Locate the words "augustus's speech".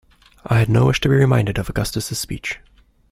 1.69-2.57